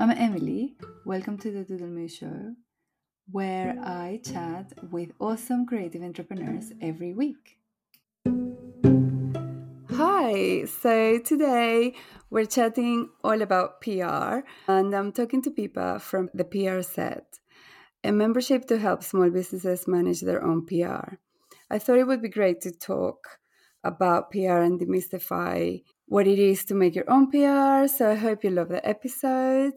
[0.00, 0.76] I'm Emily.
[1.04, 2.54] Welcome to the Doodlemoo Show,
[3.32, 7.58] where I chat with awesome creative entrepreneurs every week.
[9.90, 11.94] Hi, so today
[12.30, 17.40] we're chatting all about PR, and I'm talking to Pippa from the PR Set,
[18.04, 21.14] a membership to help small businesses manage their own PR.
[21.68, 23.40] I thought it would be great to talk
[23.84, 27.86] about PR and demystify what it is to make your own PR.
[27.88, 29.74] So I hope you love the episode.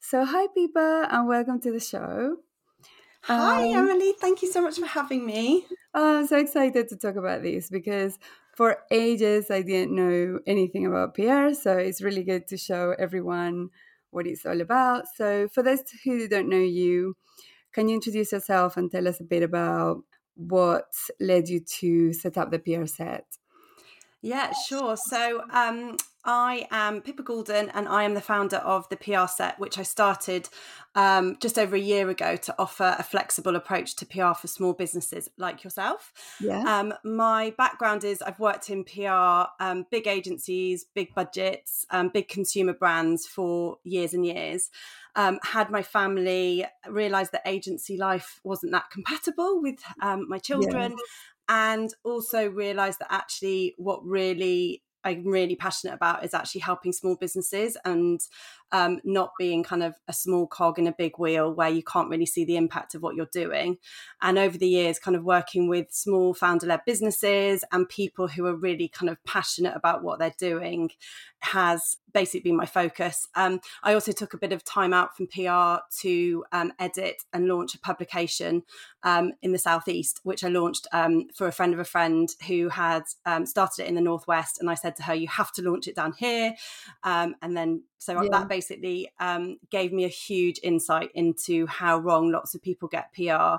[0.00, 2.36] So, hi, Pippa, and welcome to the show.
[3.22, 4.14] Hi, um, Emily.
[4.20, 5.66] Thank you so much for having me.
[5.94, 8.18] Oh, I'm so excited to talk about this because
[8.56, 11.52] for ages I didn't know anything about PR.
[11.52, 13.70] So, it's really good to show everyone
[14.10, 15.06] what it's all about.
[15.16, 17.16] So, for those who don't know you,
[17.72, 20.04] can you introduce yourself and tell us a bit about
[20.38, 23.26] what led you to set up the PR set?
[24.22, 24.96] Yeah, sure.
[24.96, 29.58] So um, I am Pippa Goulden and I am the founder of the PR set,
[29.60, 30.48] which I started
[30.96, 34.72] um, just over a year ago to offer a flexible approach to PR for small
[34.72, 36.12] businesses like yourself.
[36.40, 36.62] Yeah.
[36.66, 42.28] Um, my background is I've worked in PR, um, big agencies, big budgets, um, big
[42.28, 44.70] consumer brands for years and years.
[45.18, 50.92] Um, had my family realised that agency life wasn't that compatible with um, my children.
[50.92, 51.04] Yeah
[51.50, 57.14] and also realize that actually what really I'm really passionate about is actually helping small
[57.14, 58.20] businesses and
[58.72, 62.10] um, not being kind of a small cog in a big wheel where you can't
[62.10, 63.78] really see the impact of what you're doing.
[64.20, 68.44] And over the years, kind of working with small founder led businesses and people who
[68.46, 70.90] are really kind of passionate about what they're doing
[71.40, 73.28] has basically been my focus.
[73.34, 77.46] Um, I also took a bit of time out from PR to um, edit and
[77.46, 78.62] launch a publication
[79.02, 82.68] um, in the southeast, which I launched um, for a friend of a friend who
[82.68, 84.58] had um, started it in the northwest.
[84.60, 86.54] And I said to her, "You have to launch it down here,"
[87.04, 88.28] um, and then so yeah.
[88.30, 93.12] that basically um, gave me a huge insight into how wrong lots of people get
[93.12, 93.56] PR,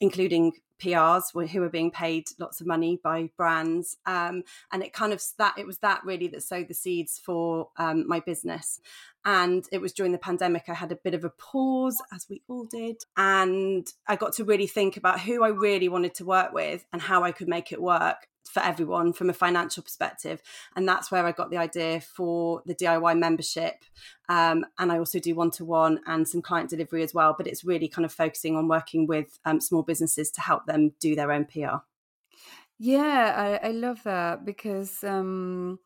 [0.00, 3.96] including PRs who were being paid lots of money by brands.
[4.06, 7.68] Um, and it kind of that it was that really that sowed the seeds for
[7.76, 8.80] um, my business.
[9.24, 12.42] And it was during the pandemic, I had a bit of a pause, as we
[12.48, 13.04] all did.
[13.16, 17.00] And I got to really think about who I really wanted to work with and
[17.00, 20.42] how I could make it work for everyone from a financial perspective.
[20.76, 23.84] And that's where I got the idea for the DIY membership.
[24.28, 27.34] Um, and I also do one to one and some client delivery as well.
[27.36, 30.92] But it's really kind of focusing on working with um, small businesses to help them
[31.00, 31.78] do their own PR.
[32.78, 35.78] Yeah, I, I love that because, um,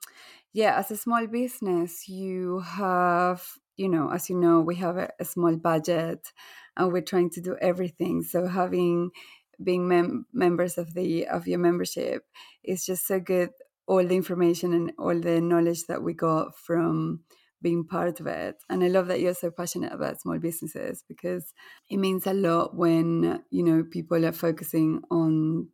[0.53, 3.47] yeah, as a small business, you have,
[3.77, 6.33] you know, as you know, we have a, a small budget
[6.77, 8.23] and we're trying to do everything.
[8.23, 9.11] So having
[9.63, 12.25] being mem- members of the of your membership
[12.65, 13.51] is just so good
[13.87, 17.21] all the information and all the knowledge that we got from
[17.63, 18.57] being part of it.
[18.69, 21.53] And i love that you're so passionate about small businesses because
[21.89, 25.69] it means a lot when you know people are focusing on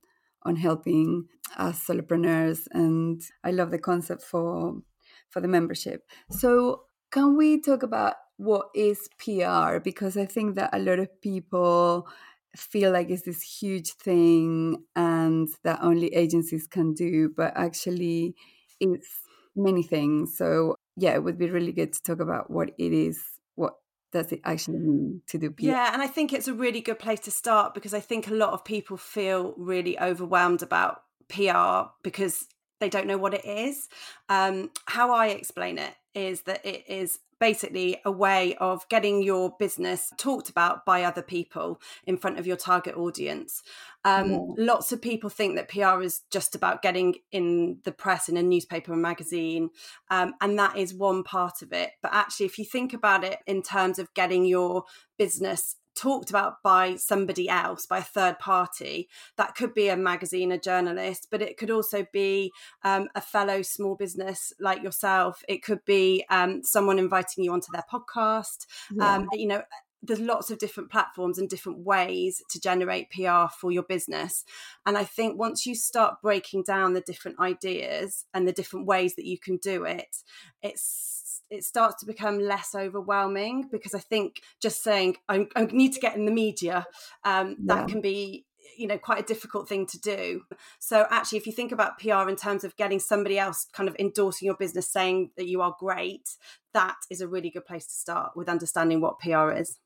[0.44, 1.26] on helping
[1.56, 2.66] us solopreneurs.
[2.72, 4.82] And i love the concept for
[5.30, 6.02] for the membership.
[6.30, 11.08] So can we talk about what is pr because i think that a lot of
[11.20, 12.08] people
[12.56, 18.34] feel like it's this huge thing and that only agencies can do, but actually
[18.80, 19.08] it's
[19.56, 20.36] many things.
[20.36, 23.22] So yeah, it would be really good to talk about what it is,
[23.54, 23.74] what
[24.12, 25.64] does it actually mean to do PR?
[25.64, 28.34] Yeah, and I think it's a really good place to start because I think a
[28.34, 32.46] lot of people feel really overwhelmed about PR because
[32.80, 33.88] they don't know what it is.
[34.28, 39.50] Um, how I explain it is that it is basically a way of getting your
[39.58, 43.64] business talked about by other people in front of your target audience.
[44.04, 44.38] Um, yeah.
[44.58, 48.44] Lots of people think that PR is just about getting in the press in a
[48.44, 49.70] newspaper or magazine,
[50.08, 51.90] um, and that is one part of it.
[52.00, 54.84] But actually, if you think about it in terms of getting your
[55.18, 59.08] business talked about by somebody else, by a third party.
[59.36, 62.52] That could be a magazine, a journalist, but it could also be
[62.84, 65.42] um, a fellow small business like yourself.
[65.48, 68.66] It could be um, someone inviting you onto their podcast.
[68.90, 69.14] Yeah.
[69.14, 69.62] Um, you know,
[70.02, 74.44] there's lots of different platforms and different ways to generate PR for your business.
[74.84, 79.14] And I think once you start breaking down the different ideas and the different ways
[79.14, 80.16] that you can do it,
[80.60, 81.21] it's
[81.52, 86.00] it starts to become less overwhelming because I think just saying I, I need to
[86.00, 86.86] get in the media
[87.24, 87.86] um, that yeah.
[87.86, 88.46] can be
[88.76, 90.42] you know quite a difficult thing to do
[90.78, 93.94] so actually if you think about pr in terms of getting somebody else kind of
[93.98, 96.30] endorsing your business saying that you are great
[96.72, 99.78] that is a really good place to start with understanding what pr is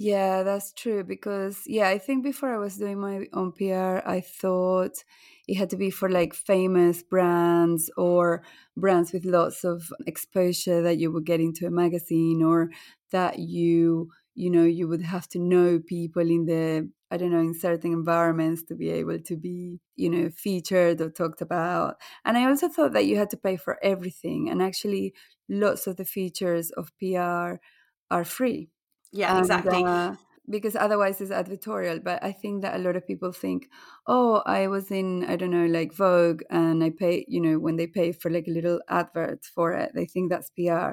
[0.00, 1.02] Yeah, that's true.
[1.02, 5.02] Because, yeah, I think before I was doing my own PR, I thought
[5.48, 8.42] it had to be for like famous brands or
[8.76, 12.70] brands with lots of exposure that you would get into a magazine or
[13.10, 17.40] that you you know you would have to know people in the i don't know
[17.40, 22.38] in certain environments to be able to be you know featured or talked about and
[22.38, 25.12] i also thought that you had to pay for everything and actually
[25.48, 27.58] lots of the features of pr
[28.10, 28.70] are free
[29.12, 29.84] yeah and, exactly.
[29.84, 30.14] uh,
[30.50, 33.68] because otherwise it's advertorial but i think that a lot of people think
[34.06, 37.76] oh i was in i don't know like vogue and i pay you know when
[37.76, 40.92] they pay for like a little advert for it they think that's pr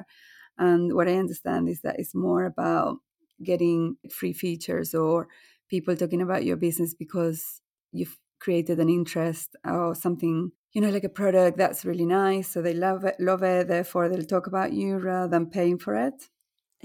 [0.58, 2.98] and what i understand is that it's more about
[3.42, 5.28] getting free features or
[5.68, 7.60] people talking about your business because
[7.92, 12.60] you've created an interest or something you know like a product that's really nice so
[12.60, 16.28] they love it love it therefore they'll talk about you rather than paying for it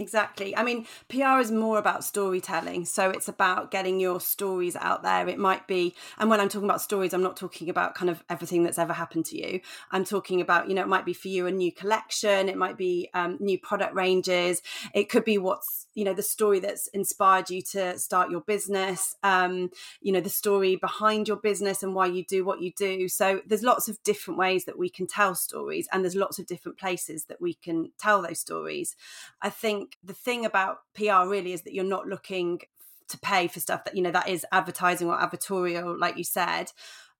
[0.02, 0.58] Exactly.
[0.58, 2.86] I mean, PR is more about storytelling.
[2.86, 5.28] So it's about getting your stories out there.
[5.30, 8.24] It might be, and when I'm talking about stories, I'm not talking about kind of
[8.28, 9.62] everything that's ever happened to you.
[9.92, 12.78] I'm talking about, you know, it might be for you a new collection, it might
[12.78, 14.64] be um, new product ranges,
[14.96, 19.16] it could be what's, you know, the story that's inspired you to start your business,
[19.24, 19.70] um,
[20.02, 23.08] you know, the story behind your business and why you do what you do.
[23.08, 26.46] So there's lots of different ways that we can tell stories, and there's lots of
[26.46, 28.96] different places that we can tell those stories.
[29.42, 32.62] I think the thing about PR really is that you're not looking
[33.10, 36.72] to pay for stuff that you know that is advertising or advertorial, like you said.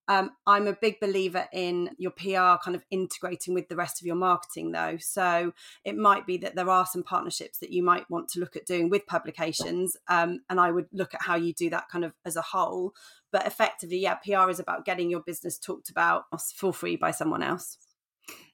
[0.08, 4.06] Um, I'm a big believer in your PR kind of integrating with the rest of
[4.06, 4.98] your marketing, though.
[5.00, 5.54] So
[5.86, 8.66] it might be that there are some partnerships that you might want to look at
[8.66, 12.14] doing with publications, um, and I would look at how you do that kind of
[12.26, 12.94] as a whole.
[13.32, 16.26] But effectively, yeah, PR is about getting your business talked about
[16.56, 17.78] for free by someone else.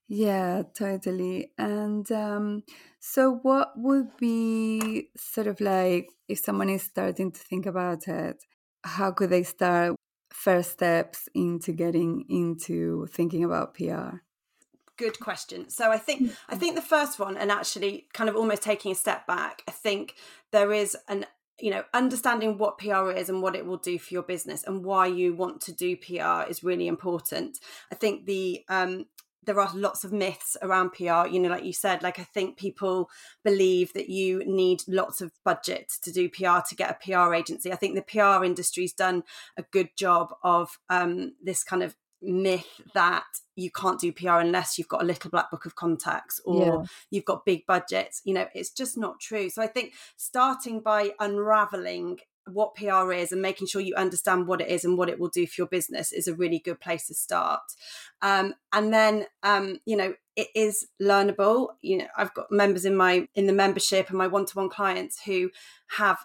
[0.09, 1.51] Yeah, totally.
[1.57, 2.63] And um,
[2.99, 8.41] so, what would be sort of like if someone is starting to think about it?
[8.83, 9.95] How could they start
[10.37, 14.17] first steps into getting into thinking about PR?
[14.95, 15.69] Good question.
[15.69, 18.95] So I think I think the first one, and actually kind of almost taking a
[18.95, 20.13] step back, I think
[20.51, 21.25] there is an
[21.59, 24.85] you know understanding what pr is and what it will do for your business and
[24.85, 27.57] why you want to do pr is really important
[27.91, 29.07] i think the um,
[29.43, 31.27] there are lots of myths around PR.
[31.27, 33.09] You know, like you said, like I think people
[33.43, 37.71] believe that you need lots of budget to do PR to get a PR agency.
[37.71, 39.23] I think the PR industry's done
[39.57, 43.25] a good job of um, this kind of myth that
[43.55, 46.85] you can't do PR unless you've got a little black book of contacts or yeah.
[47.11, 48.21] you've got big budgets.
[48.25, 49.49] You know, it's just not true.
[49.49, 52.19] So I think starting by unraveling
[52.51, 55.29] what PR is and making sure you understand what it is and what it will
[55.29, 57.61] do for your business is a really good place to start.
[58.21, 61.69] Um, and then, um, you know, it is learnable.
[61.81, 64.69] You know, I've got members in my in the membership and my one to one
[64.69, 65.49] clients who
[65.97, 66.19] have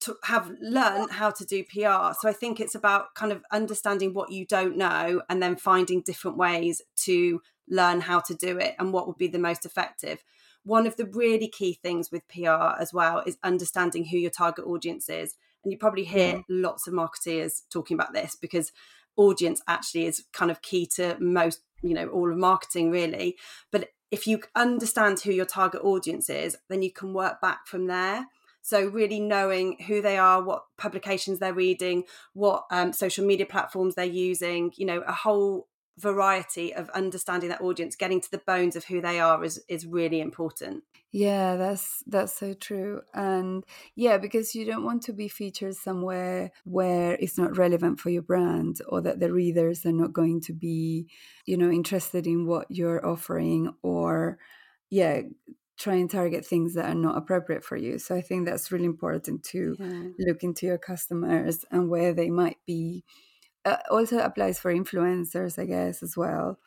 [0.00, 2.12] to have learned how to do PR.
[2.20, 6.02] So I think it's about kind of understanding what you don't know and then finding
[6.02, 10.24] different ways to learn how to do it and what would be the most effective.
[10.64, 14.64] One of the really key things with PR as well is understanding who your target
[14.64, 16.40] audience is and you probably hear yeah.
[16.48, 18.72] lots of marketeers talking about this because
[19.16, 23.36] audience actually is kind of key to most, you know, all of marketing really.
[23.70, 27.86] But if you understand who your target audience is, then you can work back from
[27.86, 28.26] there.
[28.64, 33.96] So, really knowing who they are, what publications they're reading, what um, social media platforms
[33.96, 35.66] they're using, you know, a whole
[35.98, 39.86] variety of understanding that audience getting to the bones of who they are is is
[39.86, 40.84] really important.
[41.10, 43.02] Yeah that's that's so true.
[43.12, 43.64] And
[43.94, 48.22] yeah because you don't want to be featured somewhere where it's not relevant for your
[48.22, 51.08] brand or that the readers are not going to be
[51.44, 54.38] you know interested in what you're offering or
[54.88, 55.20] yeah
[55.78, 57.98] try and target things that are not appropriate for you.
[57.98, 60.02] So i think that's really important to yeah.
[60.26, 63.04] look into your customers and where they might be
[63.64, 66.58] uh, also applies for influencers, I guess, as well.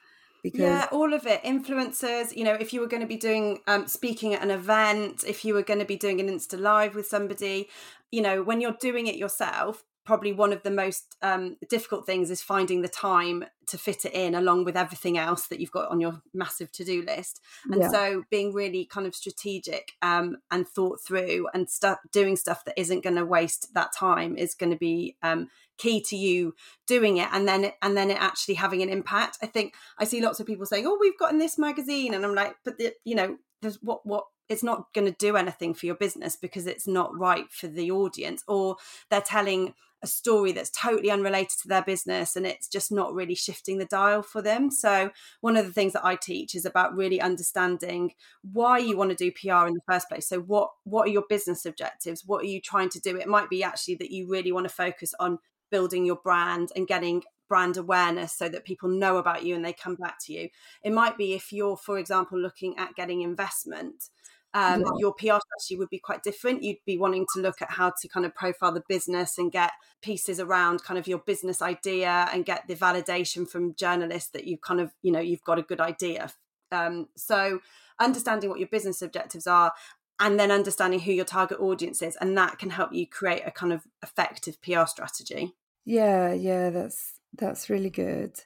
[0.43, 0.59] Because...
[0.59, 1.43] Yeah, all of it.
[1.43, 5.23] Influencers, you know, if you were going to be doing um, speaking at an event,
[5.25, 7.67] if you were going to be doing an Insta Live with somebody,
[8.11, 12.29] you know, when you're doing it yourself, probably one of the most um, difficult things
[12.29, 15.89] is finding the time to fit it in along with everything else that you've got
[15.89, 17.89] on your massive to-do list and yeah.
[17.89, 22.79] so being really kind of strategic um, and thought through and stuff doing stuff that
[22.79, 26.53] isn't going to waste that time is going to be um, key to you
[26.87, 30.21] doing it and then and then it actually having an impact i think i see
[30.21, 32.93] lots of people saying oh we've got in this magazine and i'm like but the,
[33.03, 36.67] you know there's what what it's not going to do anything for your business because
[36.67, 38.75] it's not right for the audience or
[39.09, 43.33] they're telling a story that's totally unrelated to their business and it's just not really
[43.33, 44.69] shifting the dial for them.
[44.69, 45.09] So,
[45.41, 48.13] one of the things that I teach is about really understanding
[48.43, 50.27] why you want to do PR in the first place.
[50.29, 52.23] So, what what are your business objectives?
[52.25, 53.17] What are you trying to do?
[53.17, 55.39] It might be actually that you really want to focus on
[55.71, 59.73] building your brand and getting brand awareness so that people know about you and they
[59.73, 60.49] come back to you.
[60.83, 64.09] It might be if you're, for example, looking at getting investment.
[64.53, 64.87] Um, yeah.
[64.99, 66.63] Your PR strategy would be quite different.
[66.63, 69.71] You'd be wanting to look at how to kind of profile the business and get
[70.01, 74.61] pieces around kind of your business idea and get the validation from journalists that you've
[74.61, 76.31] kind of, you know, you've got a good idea.
[76.71, 77.59] Um, so
[77.99, 79.73] understanding what your business objectives are
[80.19, 83.51] and then understanding who your target audience is and that can help you create a
[83.51, 85.53] kind of effective PR strategy.
[85.85, 88.39] Yeah, yeah, that's that's really good.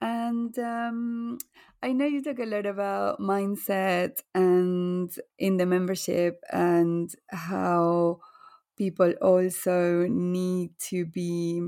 [0.00, 1.38] And um,
[1.82, 8.20] I know you talk a lot about mindset and in the membership and how
[8.76, 11.62] people also need to be,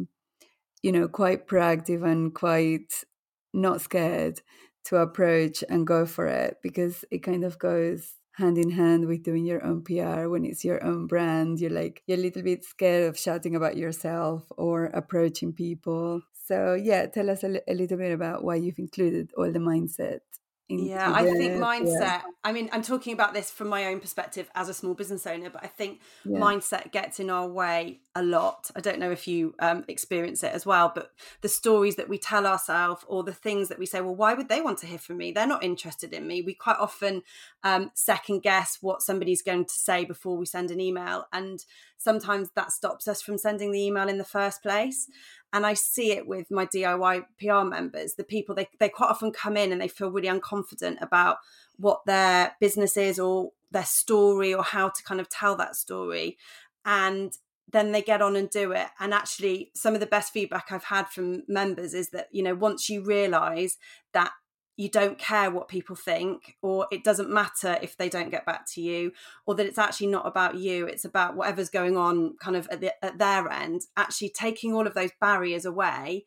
[0.83, 3.05] you know, quite proactive and quite
[3.53, 4.41] not scared
[4.85, 9.23] to approach and go for it because it kind of goes hand in hand with
[9.23, 11.59] doing your own PR when it's your own brand.
[11.59, 16.21] You're like, you're a little bit scared of shouting about yourself or approaching people.
[16.33, 20.21] So, yeah, tell us a, a little bit about why you've included all the mindset
[20.69, 22.23] yeah i think mindset yeah.
[22.43, 25.49] i mean i'm talking about this from my own perspective as a small business owner
[25.49, 26.39] but i think yeah.
[26.39, 30.53] mindset gets in our way a lot i don't know if you um, experience it
[30.53, 34.01] as well but the stories that we tell ourselves or the things that we say
[34.01, 36.53] well why would they want to hear from me they're not interested in me we
[36.53, 37.23] quite often
[37.63, 41.65] um, second guess what somebody's going to say before we send an email and
[41.97, 45.09] sometimes that stops us from sending the email in the first place
[45.53, 48.15] and I see it with my DIY PR members.
[48.15, 51.39] The people they they quite often come in and they feel really unconfident about
[51.77, 56.37] what their business is or their story or how to kind of tell that story,
[56.85, 57.33] and
[57.73, 58.87] then they get on and do it.
[59.01, 62.55] And actually, some of the best feedback I've had from members is that you know
[62.55, 63.79] once you realise
[64.13, 64.33] that
[64.77, 68.67] you don't care what people think, or it doesn't matter if they don't get back
[68.73, 69.13] to you,
[69.47, 72.81] or that it's actually not about you, it's about whatever's going on kind of at,
[72.81, 73.83] the, at their end.
[73.97, 76.25] Actually, taking all of those barriers away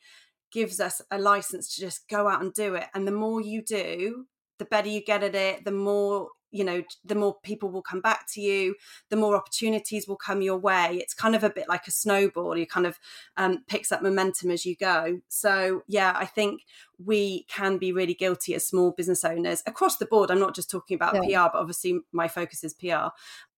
[0.52, 2.88] gives us a license to just go out and do it.
[2.96, 4.26] And the more you do,
[4.58, 8.02] the better you get at it, the more you know the more people will come
[8.02, 8.76] back to you
[9.10, 10.98] the more opportunities will come your way.
[11.02, 13.00] It's kind of a bit like a snowball you kind of
[13.38, 15.22] um, picks up momentum as you go.
[15.28, 16.62] So yeah i think
[17.04, 20.30] we can be really guilty as small business owners across the board.
[20.30, 23.10] I'm not just talking about pr but obviously my focus is pr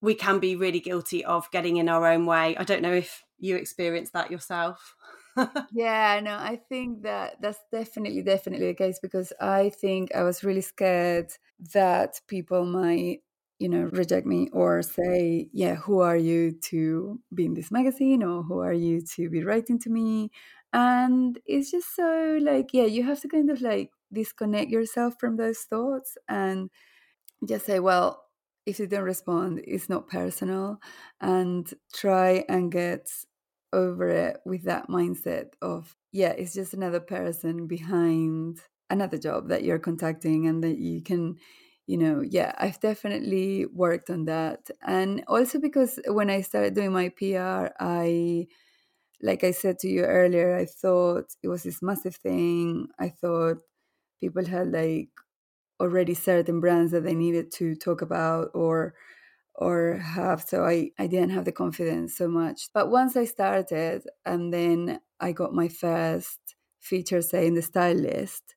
[0.01, 2.55] we can be really guilty of getting in our own way.
[2.57, 4.95] I don't know if you experience that yourself
[5.71, 10.43] yeah, no, I think that that's definitely, definitely the case because I think I was
[10.43, 11.31] really scared
[11.73, 13.19] that people might,
[13.59, 18.23] you know, reject me or say, yeah, who are you to be in this magazine
[18.23, 20.31] or who are you to be writing to me?
[20.73, 25.37] And it's just so like, yeah, you have to kind of like disconnect yourself from
[25.37, 26.69] those thoughts and
[27.47, 28.23] just say, well,
[28.65, 30.79] if you don't respond, it's not personal
[31.19, 33.09] and try and get
[33.73, 38.59] over it with that mindset of, yeah, it's just another person behind
[38.89, 41.37] another job that you're contacting and that you can
[41.87, 44.69] you know yeah i've definitely worked on that.
[44.85, 48.47] And also because when i started doing my pr i
[49.21, 52.87] like i said to you earlier i thought it was this massive thing.
[52.99, 53.57] I thought
[54.21, 55.09] people had like
[55.79, 58.93] already certain brands that they needed to talk about or
[59.55, 62.69] or have so I, I didn't have the confidence so much.
[62.73, 66.39] But once i started and then i got my first
[66.79, 68.55] feature say in the Stylist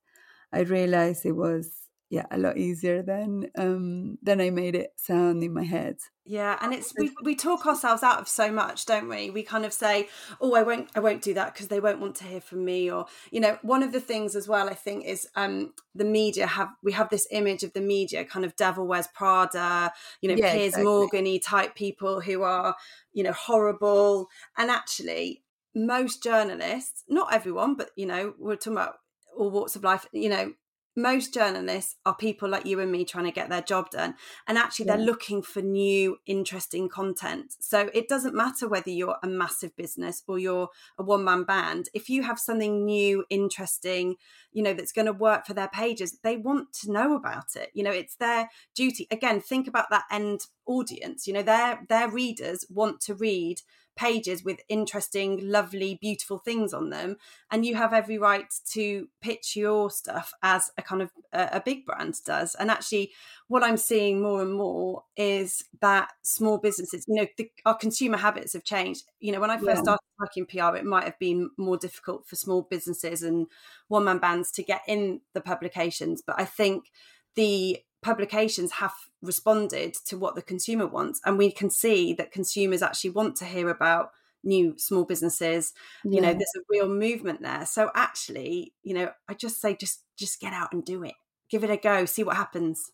[0.53, 1.71] i realized it was
[2.11, 6.59] yeah a lot easier than um than i made it sound in my head yeah
[6.63, 9.29] and it's we, we talk ourselves out of so much don't we?
[9.31, 10.09] We kind of say
[10.41, 12.91] oh i won't i won't do that because they won't want to hear from me
[12.91, 16.47] or you know one of the things as well i think is um the media
[16.47, 20.37] have we have this image of the media kind of devil wears prada you know
[20.37, 20.87] yeah, piers exactly.
[20.87, 22.75] morgany type people who are
[23.13, 24.29] you know horrible.
[24.57, 25.43] And actually
[25.75, 28.97] most journalists not everyone but you know we're talking about
[29.37, 30.53] all walks of life you know
[30.97, 34.15] most journalists are people like you and me trying to get their job done
[34.47, 34.97] and actually yeah.
[34.97, 37.55] they're looking for new interesting content.
[37.59, 41.89] So it doesn't matter whether you're a massive business or you're a one man band
[41.95, 44.17] if you have something new interesting
[44.53, 47.71] you know that's going to work for their pages they want to know about it.
[47.75, 49.07] You know it's their duty.
[49.11, 51.27] Again think about that end audience.
[51.27, 53.61] You know their their readers want to read
[53.97, 57.17] pages with interesting, lovely, beautiful things on them.
[57.51, 61.63] And you have every right to pitch your stuff as a kind of a, a
[61.65, 62.55] big brand does.
[62.55, 63.13] And actually,
[63.49, 68.17] what I'm seeing more and more is that small businesses, you know, the, our consumer
[68.17, 69.05] habits have changed.
[69.21, 69.83] You know, when I first yeah.
[69.83, 73.47] started working PR, it might have been more difficult for small businesses and
[73.89, 76.23] one man bands to get in the publications.
[76.27, 76.91] But I think
[77.35, 78.93] the publications have
[79.23, 83.47] responded to what the consumer wants and we can see that consumers actually want to
[83.47, 84.11] hear about
[84.45, 85.73] new small businesses
[86.05, 86.17] yeah.
[86.17, 87.65] you know there's a real movement there.
[87.67, 91.15] So actually you know i just say just just get out and do it.
[91.51, 92.05] Give it a go.
[92.05, 92.91] See what happens.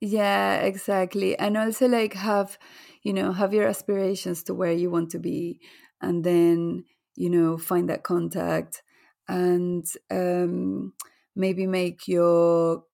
[0.00, 1.38] Yeah exactly.
[1.38, 2.58] And also like have
[3.02, 5.60] you know have your aspirations to where you want to be
[6.00, 6.84] and then
[7.16, 8.82] you know find that contact
[9.28, 10.92] and um
[11.34, 12.84] maybe make your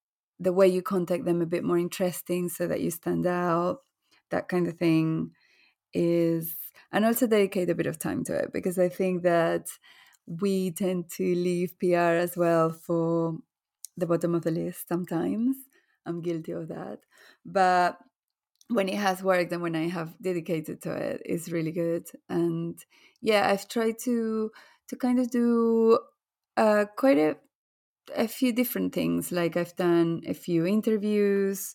[0.42, 3.78] the way you contact them a bit more interesting so that you stand out
[4.30, 5.30] that kind of thing
[5.92, 6.56] is
[6.90, 9.68] and also dedicate a bit of time to it because i think that
[10.26, 13.36] we tend to leave pr as well for
[13.96, 15.56] the bottom of the list sometimes.
[16.06, 17.00] I'm guilty of that.
[17.44, 17.98] But
[18.68, 22.06] when it has worked and when i have dedicated to it it's really good.
[22.28, 22.78] And
[23.20, 24.50] yeah i've tried to
[24.88, 25.98] to kind of do
[26.56, 27.36] uh, quite a
[28.14, 29.32] a few different things.
[29.32, 31.74] Like I've done a few interviews.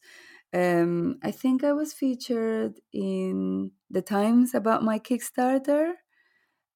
[0.53, 5.93] Um, I think I was featured in the Times about my Kickstarter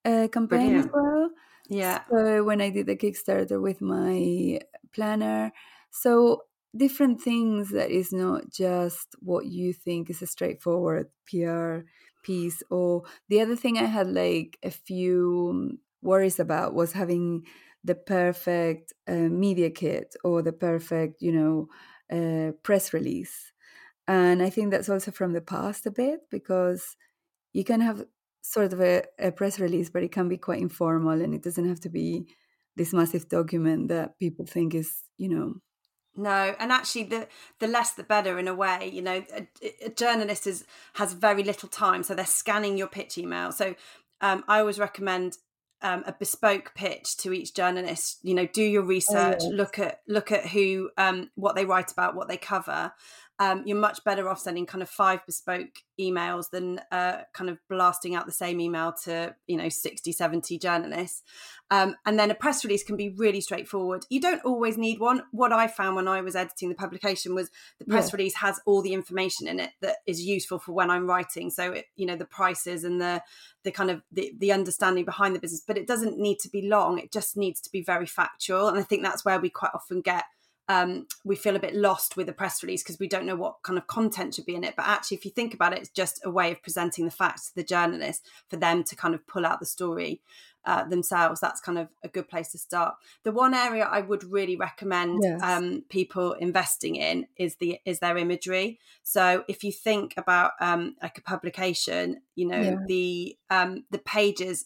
[0.05, 0.85] uh, campaign Brilliant.
[0.85, 1.29] as well.
[1.69, 2.03] Yeah.
[2.11, 4.59] So when I did the Kickstarter with my
[4.93, 5.51] planner,
[5.91, 6.43] so
[6.75, 11.79] different things that is not just what you think is a straightforward PR
[12.23, 12.63] piece.
[12.69, 17.45] Or the other thing I had like a few worries about was having
[17.83, 21.67] the perfect uh, media kit or the perfect, you know,
[22.11, 23.51] uh, press release.
[24.07, 26.95] And I think that's also from the past a bit because
[27.53, 28.05] you can have
[28.41, 31.67] sort of a, a press release, but it can be quite informal and it doesn't
[31.67, 32.27] have to be
[32.75, 35.55] this massive document that people think is, you know,
[36.15, 37.27] no, and actually, the
[37.59, 38.89] the less the better in a way.
[38.93, 39.47] You know, a,
[39.85, 43.53] a journalist is has very little time, so they're scanning your pitch email.
[43.53, 43.75] So
[44.19, 45.37] um, I always recommend
[45.81, 49.53] um, a bespoke pitch to each journalist you know do your research oh, yes.
[49.53, 52.93] look at look at who um, what they write about what they cover
[53.39, 57.57] um, you're much better off sending kind of five bespoke emails than uh, kind of
[57.69, 61.23] blasting out the same email to you know 60 70 journalists.
[61.71, 64.05] Um, and then a press release can be really straightforward.
[64.09, 65.23] You don't always need one.
[65.31, 68.17] What i found when i was editing the publication was the press yeah.
[68.17, 71.49] release has all the information in it that is useful for when i'm writing.
[71.49, 73.23] So it, you know the prices and the
[73.63, 76.67] the kind of the, the understanding behind the business but it doesn't need to be
[76.67, 76.99] long.
[76.99, 78.67] It just needs to be very factual.
[78.67, 80.25] And i think that's where we quite often get
[80.67, 83.61] um, we feel a bit lost with a press release because we don't know what
[83.63, 84.75] kind of content should be in it.
[84.75, 87.49] But actually, if you think about it, it's just a way of presenting the facts
[87.49, 90.21] to the journalist for them to kind of pull out the story
[90.65, 91.41] uh, themselves.
[91.41, 92.95] That's kind of a good place to start.
[93.23, 95.41] The one area I would really recommend yes.
[95.41, 98.79] um, people investing in is the is their imagery.
[99.03, 102.75] So if you think about um, like a publication, you know yeah.
[102.87, 104.65] the um, the pages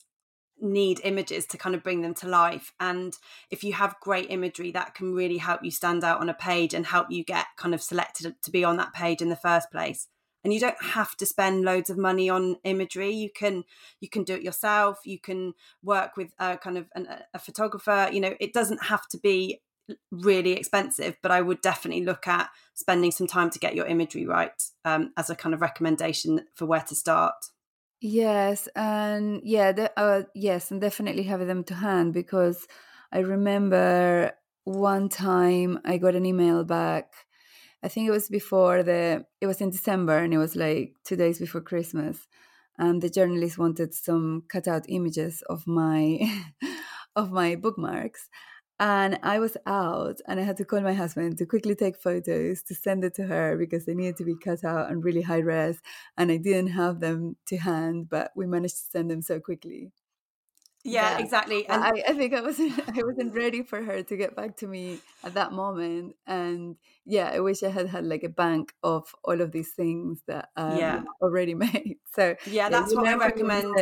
[0.66, 3.18] need images to kind of bring them to life and
[3.50, 6.74] if you have great imagery that can really help you stand out on a page
[6.74, 9.72] and help you get kind of selected to be on that page in the first
[9.72, 10.08] place.
[10.44, 13.12] And you don't have to spend loads of money on imagery.
[13.12, 13.64] You can
[14.00, 15.00] you can do it yourself.
[15.04, 18.10] You can work with a kind of an, a photographer.
[18.12, 19.62] You know it doesn't have to be
[20.10, 24.26] really expensive but i would definitely look at spending some time to get your imagery
[24.26, 27.36] right um, as a kind of recommendation for where to start
[28.02, 32.68] Yes, and yeah, the, uh, yes, and definitely have them to hand because
[33.12, 34.34] I remember
[34.66, 37.14] one time I got an email back.
[37.84, 41.16] I think it was before the it was in December and it was like two
[41.16, 42.28] days before Christmas,
[42.78, 46.20] and the journalist wanted some cutout images of my
[47.16, 48.30] of my bookmarks,
[48.80, 52.62] and I was out and I had to call my husband to quickly take photos
[52.64, 55.40] to send it to her because they needed to be cut out and really high
[55.40, 55.80] res.
[56.18, 59.92] And I didn't have them to hand, but we managed to send them so quickly.
[60.84, 61.68] Yeah, exactly.
[61.68, 64.68] And I, I think I wasn't I wasn't ready for her to get back to
[64.68, 66.16] me at that moment.
[66.28, 70.22] And yeah, I wish I had had like a bank of all of these things
[70.28, 71.02] that um, yeah.
[71.22, 71.98] already made.
[72.14, 73.74] So yeah, that's yeah, what I recommend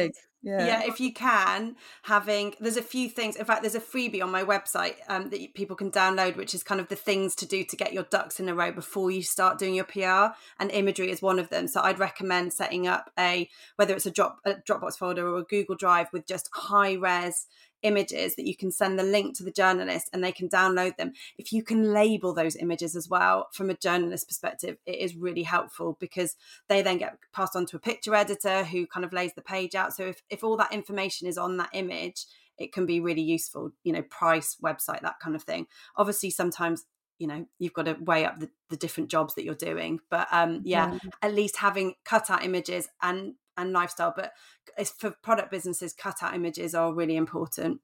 [0.44, 0.66] yeah.
[0.66, 4.30] yeah if you can having there's a few things in fact there's a freebie on
[4.30, 7.64] my website um, that people can download which is kind of the things to do
[7.64, 11.10] to get your ducks in a row before you start doing your pr and imagery
[11.10, 14.56] is one of them so i'd recommend setting up a whether it's a drop a
[14.56, 17.48] dropbox folder or a google drive with just high res
[17.84, 21.14] images that you can send the link to the journalist and they can download them.
[21.38, 25.44] If you can label those images as well from a journalist perspective, it is really
[25.44, 26.36] helpful because
[26.68, 29.76] they then get passed on to a picture editor who kind of lays the page
[29.76, 29.94] out.
[29.94, 32.26] So if, if all that information is on that image,
[32.58, 35.68] it can be really useful, you know, price, website, that kind of thing.
[35.96, 36.86] Obviously, sometimes
[37.20, 40.28] you know you've got to weigh up the, the different jobs that you're doing but
[40.32, 44.34] um yeah, yeah, at least having cut out images and and lifestyle but
[44.78, 47.80] it's for product businesses cutout images are really important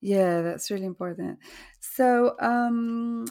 [0.00, 1.38] yeah that's really important
[1.80, 3.26] so um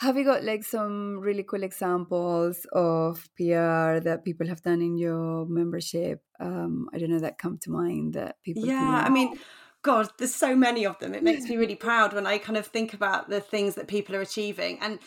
[0.00, 4.96] have you got like some really cool examples of PR that people have done in
[4.96, 6.22] your membership?
[6.40, 8.64] Um, I don't know that come to mind that people.
[8.64, 9.38] Yeah, I mean,
[9.82, 11.14] God, there's so many of them.
[11.14, 14.16] It makes me really proud when I kind of think about the things that people
[14.16, 14.78] are achieving.
[14.80, 15.00] And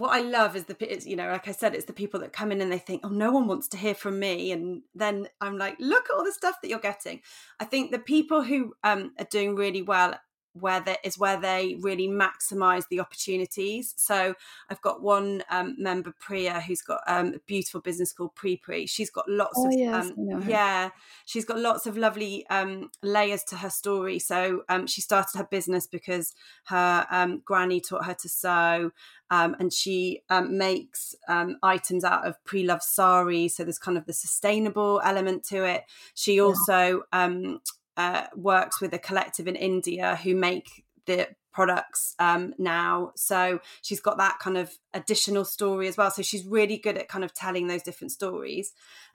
[0.00, 2.32] what I love is the, it's, you know, like I said, it's the people that
[2.32, 4.50] come in and they think, oh, no one wants to hear from me.
[4.50, 7.20] And then I'm like, look at all the stuff that you're getting.
[7.60, 10.14] I think the people who um, are doing really well
[10.52, 13.94] where there is where they really maximize the opportunities.
[13.96, 14.34] So
[14.68, 18.86] I've got one um, member, Priya, who's got um, a beautiful business called Pre Pre.
[18.86, 20.90] She's got lots oh, of yes, um, yeah,
[21.24, 24.18] she's got lots of lovely um, layers to her story.
[24.18, 26.34] So um, she started her business because
[26.64, 28.90] her um, granny taught her to sew.
[29.30, 31.14] and she makes
[31.62, 35.84] items out of pre-loved sari, so there's kind of the sustainable element to it.
[36.14, 37.60] She also yeah
[38.00, 43.12] uh, works with a collective in India who make the products um, now.
[43.16, 46.10] So she's got that kind of additional story as well.
[46.10, 48.72] So she's really good at kind of telling those different stories.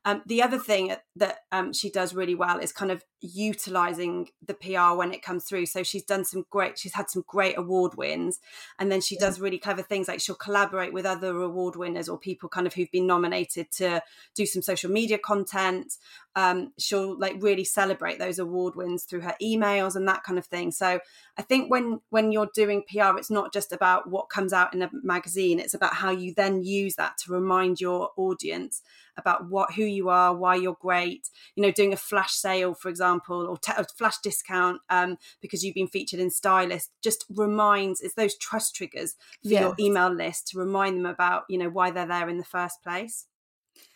[0.07, 4.53] Um, the other thing that um, she does really well is kind of utilizing the
[4.53, 5.65] PR when it comes through.
[5.65, 8.39] So she's done some great, she's had some great award wins.
[8.77, 9.21] And then she yeah.
[9.21, 12.73] does really clever things like she'll collaborate with other award winners or people kind of
[12.75, 14.01] who've been nominated to
[14.35, 15.93] do some social media content.
[16.35, 20.45] Um, she'll like really celebrate those award wins through her emails and that kind of
[20.45, 20.71] thing.
[20.71, 20.99] So
[21.37, 24.81] I think when when you're doing PR, it's not just about what comes out in
[24.81, 25.59] a magazine.
[25.59, 28.81] It's about how you then use that to remind your audience
[29.17, 31.29] about what who you are, why you're great.
[31.55, 35.75] You know, doing a flash sale, for example, or a flash discount um, because you've
[35.75, 39.61] been featured in Stylist, just reminds it's those trust triggers for yes.
[39.61, 42.83] your email list to remind them about you know why they're there in the first
[42.83, 43.25] place.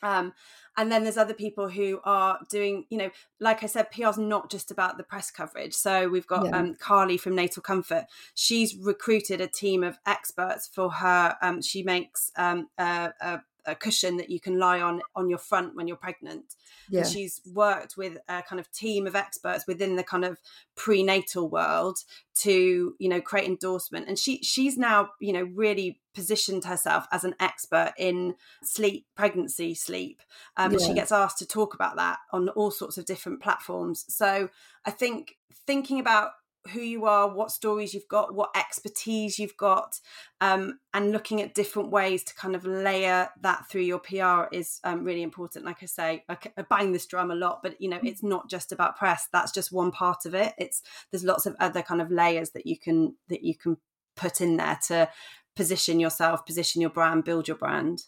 [0.02, 0.34] Um,
[0.78, 3.10] and then there's other people who are doing, you know,
[3.40, 5.74] like I said, PR's not just about the press coverage.
[5.74, 6.58] So we've got yeah.
[6.58, 8.06] um, Carly from Natal Comfort.
[8.34, 11.36] She's recruited a team of experts for her.
[11.42, 15.38] Um, she makes um, a, a a cushion that you can lie on on your
[15.38, 16.56] front when you're pregnant.
[16.90, 17.02] Yeah.
[17.02, 20.40] And she's worked with a kind of team of experts within the kind of
[20.76, 22.00] prenatal world
[22.42, 24.08] to you know create endorsement.
[24.08, 29.74] And she she's now you know really positioned herself as an expert in sleep, pregnancy
[29.74, 30.22] sleep.
[30.58, 30.86] Um, yeah.
[30.86, 34.06] She gets asked to talk about that on all sorts of different platforms.
[34.10, 34.50] So
[34.86, 36.32] I think thinking about
[36.72, 40.00] who you are, what stories you've got, what expertise you've got,
[40.42, 44.80] um, and looking at different ways to kind of layer that through your PR is
[44.84, 45.66] um, really important.
[45.66, 48.50] Like I say, I, I bang this drum a lot, but you know, it's not
[48.50, 49.28] just about press.
[49.32, 50.54] That's just one part of it.
[50.58, 53.78] It's there's lots of other kind of layers that you can that you can
[54.16, 55.10] put in there to
[55.56, 58.04] position yourself, position your brand, build your brand.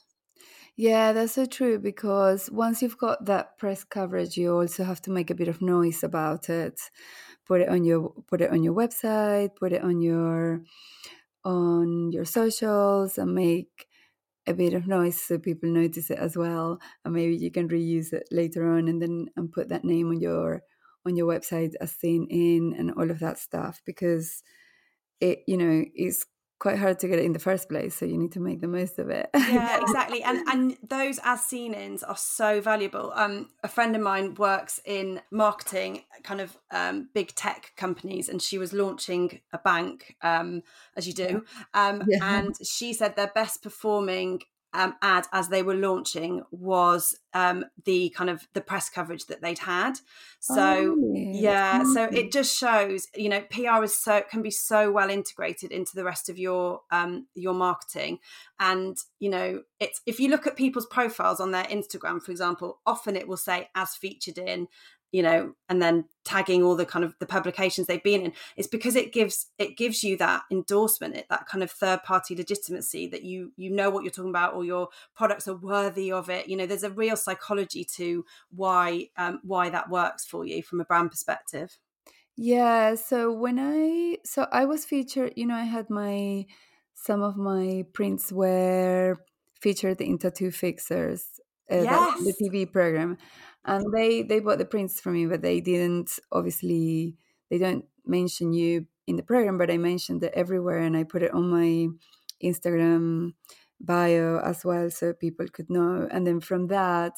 [0.77, 5.11] Yeah, that's so true because once you've got that press coverage, you also have to
[5.11, 6.79] make a bit of noise about it
[7.47, 10.61] put it on your put it on your website put it on your
[11.43, 13.87] on your socials and make
[14.47, 16.79] a bit of noise so people notice it as well.
[17.05, 20.19] And maybe you can reuse it later on and then and put that name on
[20.19, 20.63] your
[21.05, 24.43] on your website as seen in and all of that stuff because
[25.19, 26.25] it you know is
[26.61, 28.67] quite hard to get it in the first place so you need to make the
[28.67, 29.29] most of it.
[29.35, 33.11] Yeah exactly and and those as seen ins are so valuable.
[33.15, 38.39] Um a friend of mine works in marketing kind of um big tech companies and
[38.41, 40.61] she was launching a bank um
[40.95, 41.43] as you do.
[41.73, 42.19] Um yeah.
[42.37, 44.41] and she said their best performing
[44.73, 49.41] um, ad as they were launching was um, the kind of the press coverage that
[49.41, 49.93] they'd had.
[50.39, 54.91] So oh, yeah, so it just shows you know PR is so can be so
[54.91, 58.19] well integrated into the rest of your um, your marketing,
[58.59, 62.79] and you know it's if you look at people's profiles on their Instagram, for example,
[62.85, 64.67] often it will say as featured in,
[65.11, 68.67] you know and then tagging all the kind of the publications they've been in it's
[68.67, 73.07] because it gives it gives you that endorsement it, that kind of third party legitimacy
[73.07, 76.47] that you you know what you're talking about or your products are worthy of it.
[76.47, 80.81] You know there's a real psychology to why um, why that works for you from
[80.81, 81.77] a brand perspective.
[82.35, 86.45] Yeah so when i so i was featured you know i had my
[86.95, 89.17] some of my prints were
[89.59, 91.25] featured in tattoo fixers
[91.71, 92.19] uh, yes.
[92.19, 93.17] the, the tv program
[93.65, 97.15] and they they bought the prints from me but they didn't obviously
[97.49, 101.23] they don't mention you in the program, but I mentioned it everywhere and I put
[101.23, 101.87] it on my
[102.43, 103.33] Instagram
[103.79, 106.07] bio as well so people could know.
[106.11, 107.13] And then from that,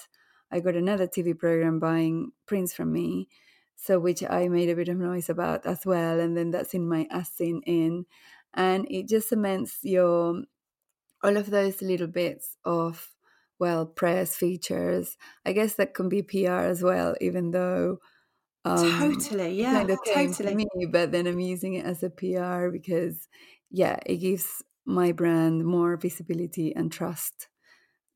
[0.51, 3.27] I got another TV program buying prints from me.
[3.75, 6.19] So which I made a bit of noise about as well.
[6.19, 8.05] And then that's in my As Seen In.
[8.53, 10.43] And it just cements your
[11.23, 13.09] all of those little bits of
[13.63, 15.17] well press features.
[15.45, 17.99] I guess that can be PR as well, even though
[18.65, 20.55] um, totally, yeah, totally.
[20.55, 23.27] Me, but then I'm using it as a PR because,
[23.69, 27.47] yeah, it gives my brand more visibility and trust.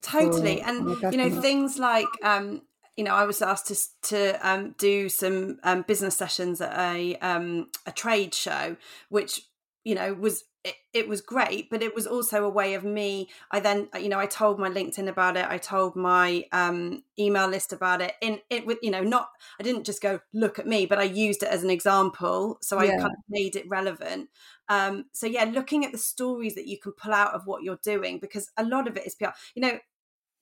[0.01, 2.61] Totally, and you know things like um,
[2.97, 3.75] you know, I was asked to
[4.09, 8.77] to um, do some um, business sessions at a um, a trade show,
[9.09, 9.41] which
[9.83, 13.29] you know was it, it, was great but it was also a way of me
[13.51, 17.47] i then you know i told my linkedin about it i told my um, email
[17.47, 20.67] list about it in it with you know not i didn't just go look at
[20.67, 22.97] me but i used it as an example so i yeah.
[22.97, 24.29] kind of made it relevant
[24.69, 27.79] um, so yeah looking at the stories that you can pull out of what you're
[27.83, 29.79] doing because a lot of it is pr you know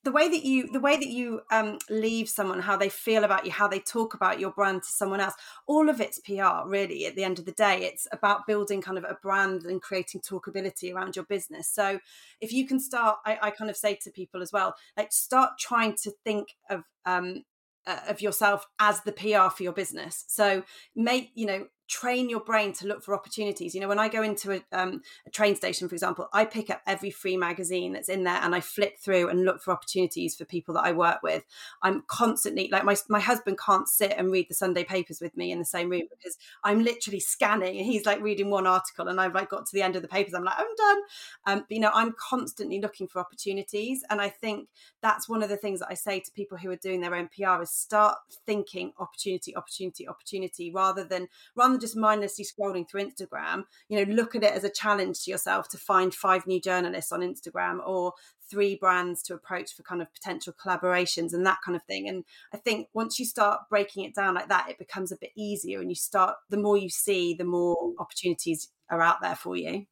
[0.05, 3.45] the way that you the way that you um, leave someone how they feel about
[3.45, 5.33] you how they talk about your brand to someone else
[5.67, 8.97] all of it's pr really at the end of the day it's about building kind
[8.97, 11.99] of a brand and creating talkability around your business so
[12.39, 15.57] if you can start i, I kind of say to people as well like start
[15.59, 17.43] trying to think of um,
[17.87, 20.25] uh, of yourself as the PR for your business.
[20.27, 20.63] So
[20.95, 23.75] make you know train your brain to look for opportunities.
[23.75, 26.69] You know, when I go into a, um, a, train station, for example, I pick
[26.69, 30.35] up every free magazine that's in there and I flick through and look for opportunities
[30.35, 31.43] for people that I work with.
[31.83, 35.51] I'm constantly like my my husband can't sit and read the Sunday papers with me
[35.51, 39.21] in the same room because I'm literally scanning and he's like reading one article and
[39.21, 40.33] I've like got to the end of the papers.
[40.33, 41.01] I'm like, I'm done.
[41.45, 44.69] Um, but, you know, I'm constantly looking for opportunities, and I think
[45.01, 47.29] that's one of the things that I say to people who are doing their own
[47.29, 53.03] PR is start thinking opportunity, opportunity, opportunity, rather than rather than just mindlessly scrolling through
[53.03, 56.59] Instagram, you know, look at it as a challenge to yourself to find five new
[56.61, 58.13] journalists on Instagram or
[58.49, 62.07] three brands to approach for kind of potential collaborations and that kind of thing.
[62.07, 65.31] And I think once you start breaking it down like that, it becomes a bit
[65.35, 69.55] easier and you start, the more you see, the more opportunities are out there for
[69.55, 69.85] you.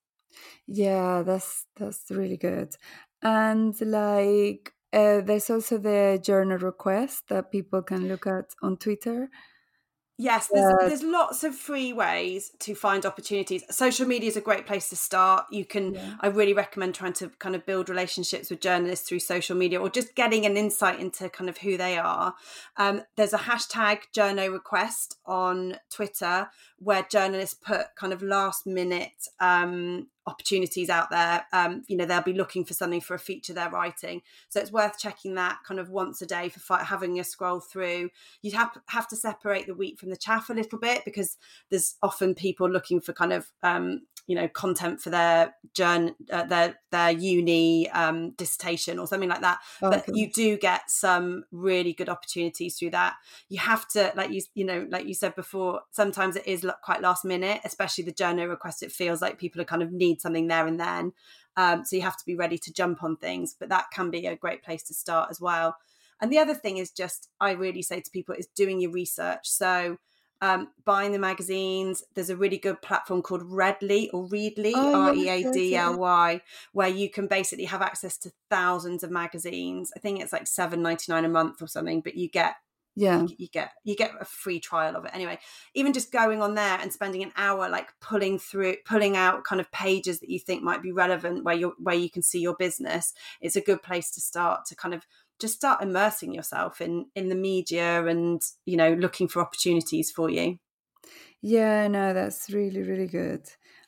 [0.67, 2.75] Yeah, that's that's really good.
[3.21, 9.29] And like uh, there's also the journo request that people can look at on Twitter.
[10.17, 13.63] Yes, there's, uh, there's lots of free ways to find opportunities.
[13.71, 15.45] Social media is a great place to start.
[15.49, 16.15] You can, yeah.
[16.19, 19.89] I really recommend trying to kind of build relationships with journalists through social media or
[19.89, 22.35] just getting an insight into kind of who they are.
[22.77, 29.27] Um, there's a hashtag journo request on Twitter where journalists put kind of last minute
[29.39, 31.45] um, opportunities out there.
[31.51, 34.21] Um, you know, they'll be looking for something for a feature they're writing.
[34.49, 38.09] So it's worth checking that kind of once a day for having a scroll through.
[38.41, 41.37] You'd have, have to separate the wheat from the chaff a little bit because
[41.69, 46.45] there's often people looking for kind of um, you know content for their journey uh,
[46.45, 49.59] their their uni um, dissertation or something like that.
[49.81, 53.15] Oh, but you do get some really good opportunities through that.
[53.49, 57.01] You have to like you you know like you said before sometimes it is quite
[57.01, 58.83] last minute especially the journo request.
[58.83, 61.13] It feels like people are kind of need something there and then
[61.55, 64.25] um, so you have to be ready to jump on things but that can be
[64.25, 65.75] a great place to start as well.
[66.21, 69.49] And the other thing is just i really say to people is doing your research.
[69.49, 69.97] So
[70.43, 72.03] um, buying the magazines.
[72.15, 75.97] There's a really good platform called Readly or Readly, oh, R E A D L
[75.97, 76.41] Y,
[76.73, 79.93] where you can basically have access to thousands of magazines.
[79.95, 82.55] I think it's like seven ninety nine a month or something, but you get
[82.95, 85.39] yeah you, you, get you get a free trial of it anyway
[85.73, 89.59] even just going on there and spending an hour like pulling through pulling out kind
[89.59, 92.55] of pages that you think might be relevant where you where you can see your
[92.55, 95.07] business it's a good place to start to kind of
[95.43, 100.29] just start immersing yourself in in the media and you know looking for opportunities for
[100.29, 100.57] you.
[101.41, 103.45] Yeah no that's really really good.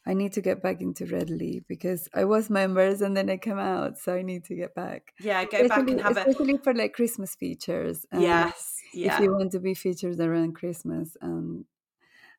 [0.07, 3.57] I need to get back into readly because i was members and then i come
[3.57, 5.13] out so i need to get back.
[5.19, 9.15] Yeah go especially, back and have especially it especially for like christmas features yes yeah.
[9.15, 11.65] if you want to be featured around christmas um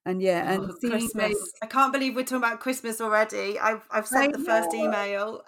[0.07, 1.35] and yeah, and oh, Christmas.
[1.61, 3.59] I can't believe we're talking about Christmas already.
[3.59, 4.45] I've I've sent I the know.
[4.45, 5.42] first email.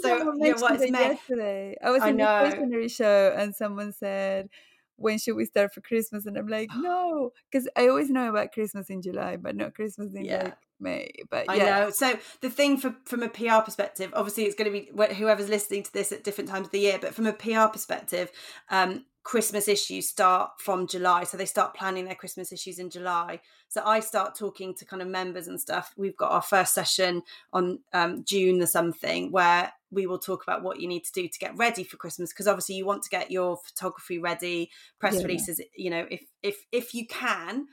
[0.00, 1.76] so yeah, what's yesterday?
[1.84, 2.44] I was I in know.
[2.44, 4.48] the stationery show, and someone said,
[4.96, 8.52] "When should we start for Christmas?" And I'm like, "No," because I always know about
[8.52, 10.42] Christmas in July, but not Christmas in yeah.
[10.44, 11.10] like May.
[11.30, 11.52] But yeah.
[11.52, 11.90] I know.
[11.90, 15.82] So the thing for, from a PR perspective, obviously, it's going to be whoever's listening
[15.84, 16.98] to this at different times of the year.
[17.00, 18.30] But from a PR perspective,
[18.70, 21.24] um, Christmas issues start from July.
[21.24, 23.40] So they start planning their Christmas issues in July.
[23.68, 25.92] So I start talking to kind of members and stuff.
[25.96, 30.62] We've got our first session on um, June the something where we will talk about
[30.62, 33.10] what you need to do to get ready for Christmas because obviously you want to
[33.10, 35.22] get your photography ready, press yeah.
[35.22, 35.60] releases.
[35.76, 37.66] You know, if if if you can,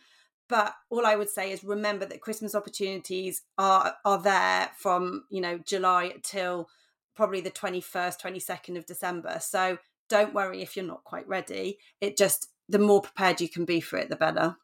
[0.50, 5.42] but all I would say is remember that Christmas opportunities are are there from you
[5.42, 6.70] know July till
[7.16, 9.40] probably the 21st 22nd of December.
[9.42, 11.80] So don't worry if you're not quite ready.
[12.00, 14.56] It just the more prepared you can be for it the better.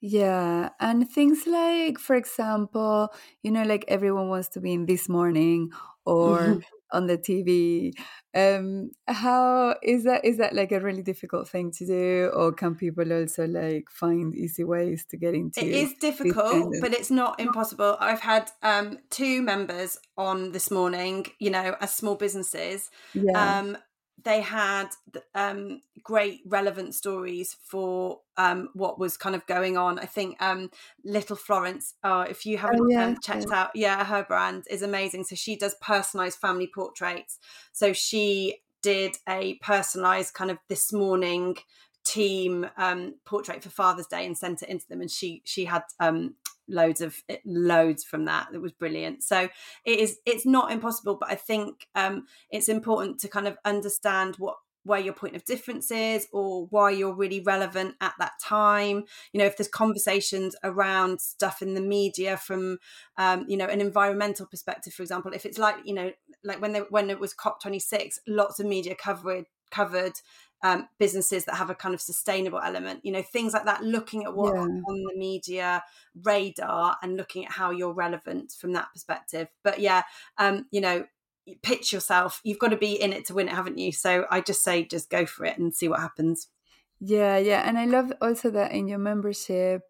[0.00, 3.08] Yeah and things like for example
[3.42, 5.70] you know like everyone wants to be in this morning
[6.04, 6.60] or
[6.94, 7.92] on the TV.
[8.34, 10.24] Um, how is that?
[10.24, 14.34] Is that like a really difficult thing to do, or can people also like find
[14.34, 15.60] easy ways to get into?
[15.60, 17.96] It is difficult, but it's not impossible.
[18.00, 21.26] I've had um, two members on this morning.
[21.38, 23.58] You know, as small businesses, yeah.
[23.58, 23.76] um,
[24.24, 24.88] they had
[25.34, 29.98] um, great relevant stories for um, what was kind of going on.
[29.98, 30.70] I think um,
[31.04, 33.62] Little Florence, uh, if you haven't oh, yeah, um, checked yeah.
[33.62, 35.24] out, yeah, her brand is amazing.
[35.24, 37.38] So she does personalized family portraits.
[37.72, 41.56] So she did a personalized kind of this morning
[42.04, 45.00] team um, portrait for Father's Day and sent it into them.
[45.00, 46.34] And she she had um,
[46.68, 49.22] loads of eh, loads from that that was brilliant.
[49.22, 49.48] So
[49.84, 54.36] it is it's not impossible but i think um it's important to kind of understand
[54.36, 59.04] what where your point of difference is or why you're really relevant at that time.
[59.32, 62.78] You know if there's conversations around stuff in the media from
[63.16, 66.12] um, you know an environmental perspective for example if it's like you know
[66.44, 70.12] like when they when it was cop 26 lots of media covered covered
[70.64, 74.24] um, businesses that have a kind of sustainable element you know things like that looking
[74.24, 74.62] at what yeah.
[74.62, 75.84] on the media
[76.22, 79.48] radar and looking at how you're relevant from that perspective.
[79.62, 80.02] But yeah
[80.38, 81.04] um, you know
[81.62, 82.40] pitch yourself.
[82.42, 83.92] You've got to be in it to win it haven't you?
[83.92, 86.48] So i just say just go for it and see what happens.
[86.98, 89.82] Yeah yeah and i love also that in your membership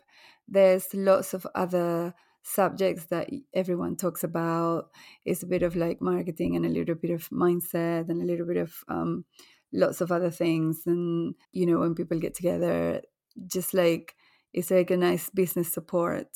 [0.49, 4.91] there's lots of other subjects that everyone talks about.
[5.25, 8.47] It's a bit of like marketing and a little bit of mindset and a little
[8.47, 9.25] bit of um,
[9.75, 13.03] lots of other things and you know when people get together
[13.47, 14.15] just like
[14.53, 16.29] it's like a nice business support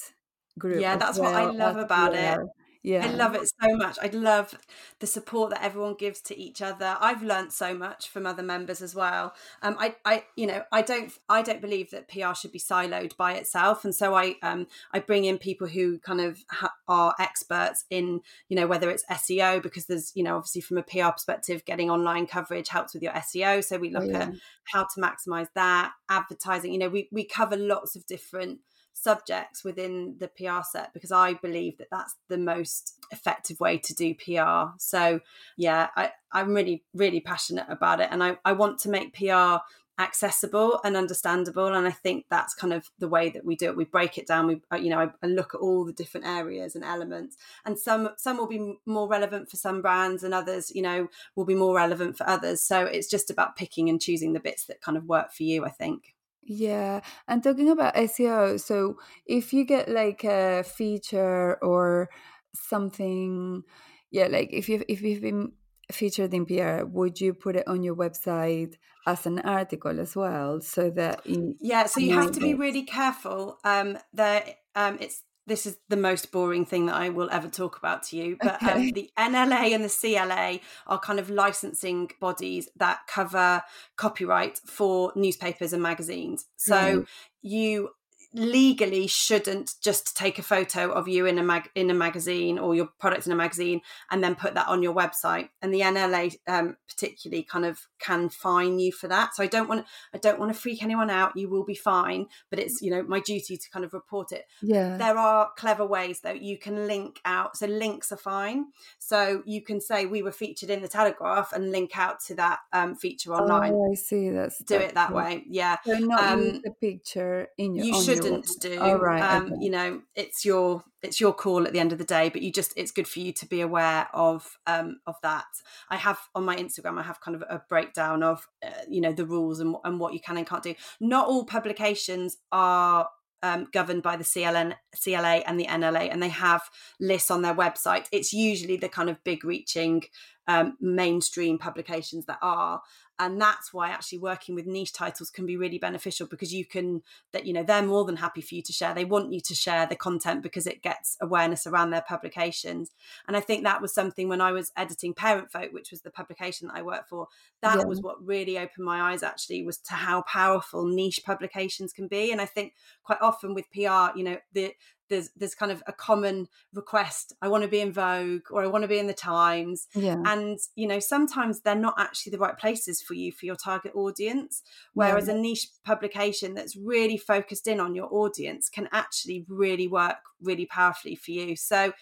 [0.59, 1.33] group yeah that's well.
[1.33, 2.39] what i love about it
[2.83, 3.07] yeah.
[3.07, 3.99] i love it so much.
[4.01, 4.55] I love
[5.01, 6.97] the support that everyone gives to each other.
[7.01, 9.35] I've learned so much from other members as well.
[9.63, 13.17] Um i i you know i don't i don't believe that pr should be siloed
[13.17, 13.85] by itself.
[13.85, 18.21] And so i um i bring in people who kind of ha- are experts in
[18.49, 21.91] you know whether it's seo because there's you know obviously from a pr perspective getting
[21.91, 24.23] online coverage helps with your seo so we look oh, yeah.
[24.23, 24.35] at
[24.73, 28.61] how to maximize that advertising you know we we cover lots of different
[29.03, 33.95] subjects within the PR set because I believe that that's the most effective way to
[33.95, 34.75] do PR.
[34.79, 35.21] So,
[35.57, 38.09] yeah, I, I'm really, really passionate about it.
[38.11, 39.59] And I, I want to make PR
[39.99, 43.77] accessible and understandable and i think that's kind of the way that we do it
[43.77, 46.25] we break it down we uh, you know I, I, look at all the different
[46.25, 50.71] areas and elements and some some will be more relevant for some brands and others
[50.73, 54.35] you know will be more relevant for others so it's just about picking and choosing
[54.35, 56.15] the bits that kind of work for you i think
[56.49, 62.09] yeah, and talking about SEO, so if you get like a feature or
[62.55, 63.63] something,
[64.11, 65.53] yeah, like if you if you've been
[65.93, 68.75] featured in PR, would you put it on your website
[69.07, 72.85] as an article as well, so that in, yeah, so you have to be really
[72.85, 73.59] careful.
[73.65, 77.79] Um, that um, it's this is the most boring thing that I will ever talk
[77.79, 78.37] about to you.
[78.41, 78.89] But um, okay.
[78.89, 83.63] um, the NLA and the CLA are kind of licensing bodies that cover
[83.97, 86.47] copyright for newspapers and magazines.
[86.57, 87.07] So mm.
[87.43, 87.91] you
[88.35, 92.75] legally shouldn't just take a photo of you in a mag in a magazine or
[92.75, 95.49] your product in a magazine and then put that on your website.
[95.63, 99.35] And the NLA um, particularly kind of can fine you for that.
[99.35, 101.37] So I don't want I don't want to freak anyone out.
[101.37, 102.27] You will be fine.
[102.51, 104.45] But it's you know my duty to kind of report it.
[104.61, 104.99] Yeah.
[104.99, 106.33] There are clever ways though.
[106.33, 108.67] You can link out so links are fine.
[108.99, 112.59] So you can say we were featured in the Telegraph and link out to that
[112.75, 113.73] um, feature online.
[113.73, 114.29] Oh I see.
[114.29, 115.45] That's do it that way.
[115.49, 115.79] Yeah.
[115.87, 118.79] So not um, the picture in your you should shouldn't do.
[118.81, 119.21] Oh, right.
[119.21, 119.65] Um, okay.
[119.65, 122.53] You know, it's your it's your call at the end of the day, but you
[122.53, 125.47] just it's good for you to be aware of um, of that.
[125.89, 129.13] I have on my Instagram, I have kind of a breakdown of uh, you know
[129.13, 130.75] the rules and and what you can and can't do.
[131.01, 133.09] Not all publications are
[133.43, 136.63] um, governed by the CLN, CLA and the NLA, and they have
[137.01, 138.07] lists on their website.
[138.13, 140.05] It's usually the kind of big reaching
[140.49, 142.83] um, mainstream publications that are.
[143.21, 147.03] And that's why actually working with niche titles can be really beneficial because you can
[147.33, 148.95] that you know they're more than happy for you to share.
[148.95, 152.93] They want you to share the content because it gets awareness around their publications.
[153.27, 156.11] And i think that was something when i was editing parent folk which was the
[156.11, 157.29] publication that i worked for
[157.63, 157.85] that yeah.
[157.85, 162.31] was what really opened my eyes actually was to how powerful niche publications can be.
[162.31, 164.73] And i think quite often with pr you know the
[165.09, 168.67] there's there's kind of a common request i want to be in vogue or i
[168.67, 172.39] want to be in the times yeah and you know sometimes they're not actually the
[172.39, 174.63] right places for you for your target audience
[174.95, 175.35] whereas yeah.
[175.35, 180.67] a niche publication that's really focused in on your audience can actually really work really
[180.67, 181.93] powerfully for you so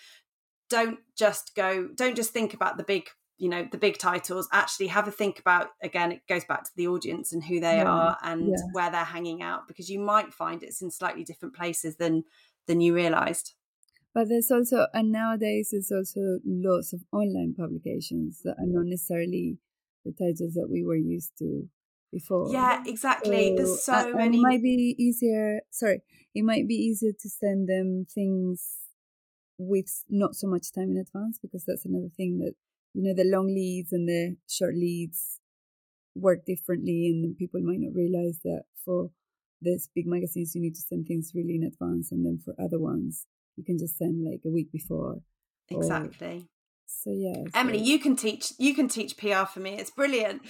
[0.68, 4.86] don't just go don't just think about the big you know the big titles actually
[4.86, 7.84] have a think about again it goes back to the audience and who they yeah.
[7.84, 11.96] are and where they're hanging out because you might find it's in slightly different places
[11.96, 12.24] than
[12.66, 13.54] than you realized.
[14.14, 19.58] But there's also and nowadays there's also lots of online publications that are not necessarily
[20.04, 21.68] the titles that we were used to
[22.12, 22.50] before.
[22.50, 23.50] Yeah exactly.
[23.50, 26.00] So, there's so and, many it might be easier sorry
[26.34, 28.86] it might be easier to send them things
[29.58, 32.54] with not so much time in advance because that's another thing that
[32.94, 35.40] you know the long leads and the short leads
[36.14, 39.10] work differently and people might not realize that for
[39.66, 42.78] these big magazines you need to send things really in advance and then for other
[42.78, 45.16] ones you can just send like a week before
[45.70, 46.46] exactly
[46.86, 47.84] so yeah emily so.
[47.84, 50.40] you can teach you can teach pr for me it's brilliant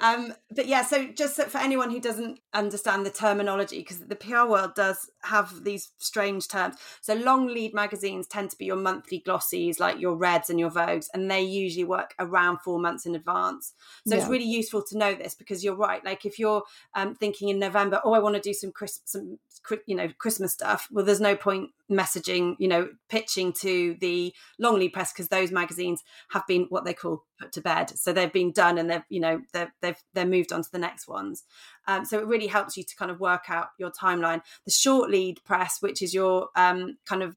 [0.00, 4.44] um but yeah so just for anyone who doesn't understand the terminology because the pr
[4.46, 6.76] world does have these strange terms.
[7.00, 10.70] So long lead magazines tend to be your monthly glossies like your reds and your
[10.70, 13.74] vogues and they usually work around four months in advance.
[14.06, 14.20] So yeah.
[14.20, 16.62] it's really useful to know this because you're right like if you're
[16.94, 19.38] um, thinking in november oh i want to do some Chris- some
[19.86, 24.78] you know christmas stuff well there's no point messaging you know pitching to the long
[24.78, 27.90] lead press because those magazines have been what they call put to bed.
[27.96, 30.78] So they've been done and they've you know they've they've they're moved on to the
[30.78, 31.44] next ones
[31.86, 34.42] um, so it really helps you to kind of work out your timeline.
[34.64, 37.36] The short lead press which is your um, kind of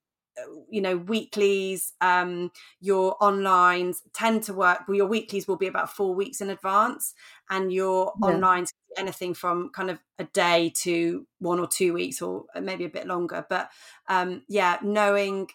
[0.70, 5.93] you know weeklies um your onlines tend to work well your weeklies will be about
[5.93, 7.14] four weeks in advance
[7.50, 8.30] and your yeah.
[8.30, 12.89] onlines anything from kind of a day to one or two weeks or maybe a
[12.89, 13.45] bit longer.
[13.50, 13.70] But
[14.08, 15.50] um yeah knowing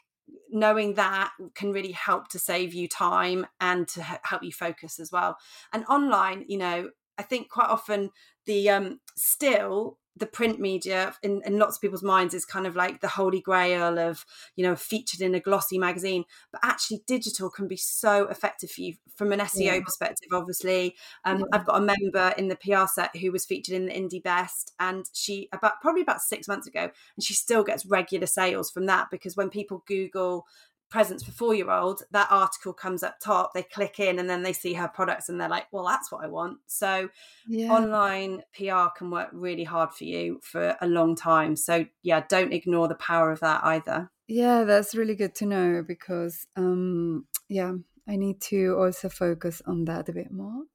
[0.50, 5.12] knowing that can really help to save you time and to help you focus as
[5.12, 5.36] well.
[5.72, 8.10] And online you know i think quite often
[8.46, 12.76] the um still the print media in, in lots of people's minds is kind of
[12.76, 17.50] like the holy grail of you know featured in a glossy magazine but actually digital
[17.50, 19.80] can be so effective for you from an seo yeah.
[19.80, 20.94] perspective obviously
[21.24, 21.44] um, yeah.
[21.52, 25.06] i've got a member in the pr set who was featured in the IndyBest and
[25.12, 29.08] she about probably about six months ago and she still gets regular sales from that
[29.10, 30.46] because when people google
[30.94, 33.52] presents for four year olds, that article comes up top.
[33.52, 36.22] They click in and then they see her products and they're like, well, that's what
[36.22, 36.58] I want.
[36.68, 37.08] So
[37.48, 37.72] yeah.
[37.72, 41.56] online PR can work really hard for you for a long time.
[41.56, 44.08] So yeah, don't ignore the power of that either.
[44.28, 47.72] Yeah, that's really good to know because um yeah,
[48.06, 50.62] I need to also focus on that a bit more.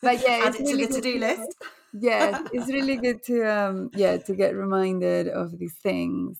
[0.00, 1.54] but yeah, it's really to the to-do list.
[1.92, 6.38] yeah, it's really good to um yeah, to get reminded of these things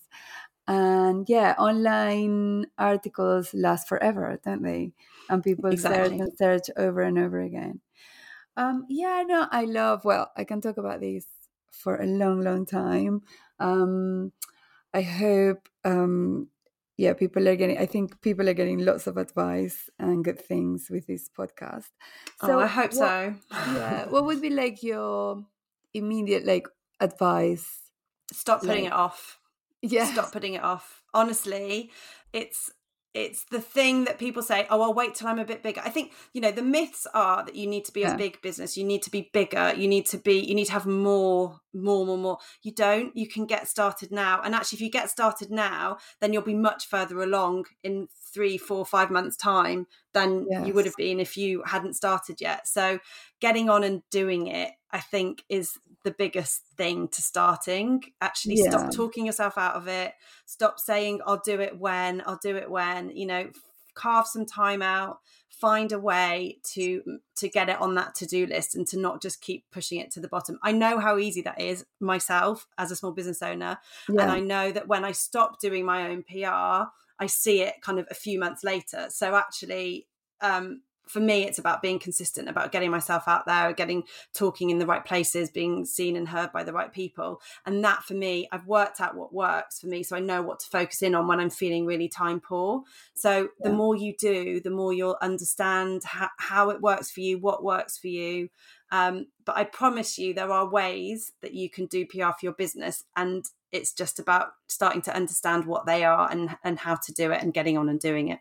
[0.67, 4.91] and yeah online articles last forever don't they?
[5.29, 6.17] And people exactly.
[6.17, 7.81] search and search over and over again.
[8.55, 11.25] Um yeah no i love well i can talk about this
[11.71, 13.21] for a long long time.
[13.59, 14.31] Um
[14.93, 16.47] i hope um
[16.97, 20.87] yeah people are getting i think people are getting lots of advice and good things
[20.89, 21.89] with this podcast.
[22.41, 23.35] So oh, i hope what, so.
[23.51, 25.45] yeah what would be like your
[25.93, 26.67] immediate like
[26.99, 27.91] advice?
[28.33, 29.36] Stop putting like, it off
[29.81, 30.05] yeah.
[30.11, 31.03] stop putting it off.
[31.13, 31.91] Honestly
[32.33, 32.71] it's
[33.13, 35.81] it's the thing that people say oh i'll wait till i'm a bit bigger.
[35.83, 38.13] I think you know the myths are that you need to be yeah.
[38.13, 40.73] a big business you need to be bigger you need to be you need to
[40.73, 42.37] have more more more more.
[42.61, 46.31] You don't you can get started now and actually if you get started now then
[46.31, 50.67] you'll be much further along in three four five months time than yes.
[50.67, 52.67] you would have been if you hadn't started yet.
[52.67, 52.99] So
[53.39, 58.69] getting on and doing it i think is the biggest thing to starting actually yeah.
[58.69, 60.13] stop talking yourself out of it
[60.45, 63.49] stop saying i'll do it when i'll do it when you know
[63.93, 65.19] carve some time out
[65.49, 69.41] find a way to to get it on that to-do list and to not just
[69.41, 72.95] keep pushing it to the bottom i know how easy that is myself as a
[72.95, 73.77] small business owner
[74.07, 74.21] yeah.
[74.21, 76.45] and i know that when i stop doing my own pr
[77.19, 80.05] i see it kind of a few months later so actually
[80.41, 84.03] um for me it's about being consistent about getting myself out there getting
[84.33, 87.41] talking in the right places being seen and heard by the right people.
[87.65, 90.59] And that for me i've worked out what works for me so i know what
[90.59, 92.83] to focus in on when i'm feeling really time poor.
[93.15, 93.69] So yeah.
[93.69, 97.63] the more you do the more you'll understand how, how it works for you what
[97.63, 98.49] works for you.
[98.91, 102.53] Um, but i promise you there are ways that you can do pr for your
[102.53, 107.11] business and it's just about starting to understand what they are and and how to
[107.11, 108.39] do it and getting on and doing it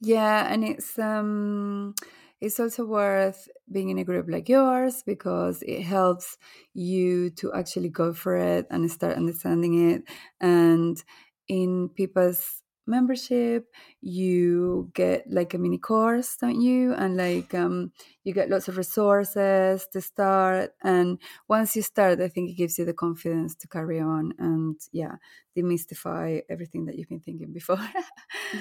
[0.00, 1.94] yeah, and it's um
[2.40, 6.38] it's also worth being in a group like yours because it helps
[6.72, 10.02] you to actually go for it and start understanding it.
[10.40, 11.02] And
[11.48, 13.66] in Pippa's membership
[14.00, 17.92] you get like a mini course don't you and like um
[18.24, 21.18] you get lots of resources to start and
[21.48, 25.14] once you start i think it gives you the confidence to carry on and yeah
[25.56, 27.80] demystify everything that you've been thinking before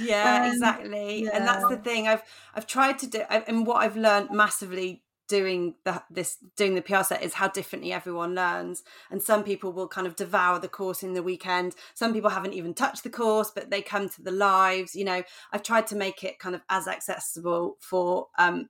[0.01, 1.31] yeah um, exactly yeah.
[1.33, 2.23] and that's the thing i've
[2.55, 7.03] i've tried to do and what i've learned massively doing the, this doing the PR
[7.03, 8.83] set is how differently everyone learns.
[9.09, 11.75] And some people will kind of devour the course in the weekend.
[11.93, 15.23] Some people haven't even touched the course but they come to the lives you know.
[15.53, 18.67] I've tried to make it kind of as accessible for um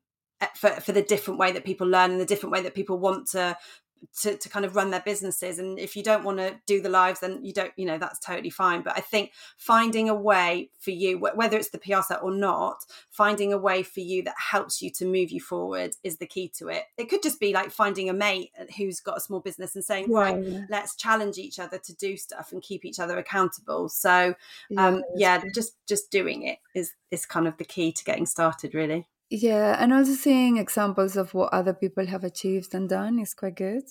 [0.55, 3.27] for, for the different way that people learn and the different way that people want
[3.29, 3.57] to
[4.21, 6.89] to, to kind of run their businesses and if you don't want to do the
[6.89, 8.81] lives then you don't you know that's totally fine.
[8.81, 12.85] But i think finding a way for you whether it's the pr set or not
[13.09, 16.51] finding a way for you that helps you to move you forward is the key
[16.57, 16.83] to it.
[16.97, 20.11] It could just be like finding a mate who's got a small business and saying
[20.11, 20.63] right, right.
[20.69, 23.89] let's challenge each other to do stuff and keep each other accountable.
[23.89, 24.35] So
[24.77, 28.25] um yeah, yeah just just doing it is is kind of the key to getting
[28.25, 33.19] started really yeah, and also seeing examples of what other people have achieved and done
[33.19, 33.83] is quite good.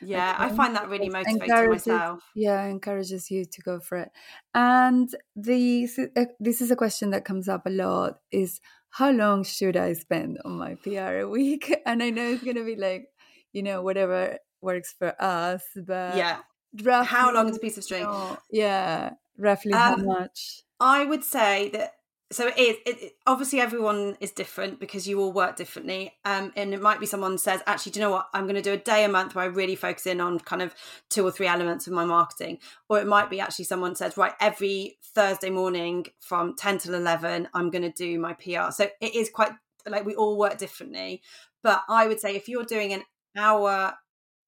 [0.00, 2.20] Yeah, I, I find that really motivating myself.
[2.34, 4.10] Yeah, encourages you to go for it.
[4.54, 9.44] And the uh, this is a question that comes up a lot: is how long
[9.44, 11.74] should I spend on my PR a week?
[11.86, 13.08] And I know it's going to be like,
[13.52, 16.40] you know, whatever works for us, but yeah,
[16.82, 18.06] roughly, how long is a piece of string?
[18.50, 20.62] Yeah, roughly um, how much?
[20.78, 21.94] I would say that
[22.32, 26.52] so it is it, it, obviously everyone is different because you all work differently um,
[26.56, 28.28] and it might be someone says actually do you know what?
[28.34, 30.62] I'm going to do a day a month where i really focus in on kind
[30.62, 30.74] of
[31.10, 32.58] two or three elements of my marketing.
[32.88, 37.48] Or it might be actually someone says right every thursday morning from 10 till 11
[37.54, 39.52] i'm going to do my pr so it is quite
[39.86, 41.22] like we all work differently.
[41.62, 43.02] But i would say if you're doing an
[43.36, 43.94] hour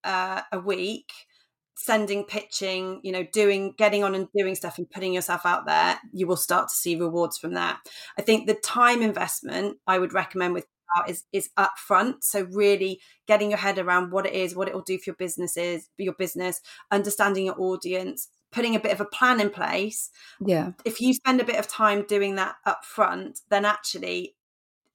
[0.04, 1.12] uh, a week
[1.76, 5.98] sending pitching you know doing getting on and doing stuff and putting yourself out there
[6.12, 7.78] you will start to see rewards from that.
[8.18, 10.66] I think the time investment i would recommend with
[11.08, 12.22] is is upfront.
[12.22, 15.16] So really getting your head around what it is what it will do for your
[15.16, 16.60] businesses your business
[16.90, 20.10] understanding your audience putting a bit of a plan in place.
[20.40, 20.72] Yeah.
[20.84, 24.36] If you spend a bit of time doing that upfront then actually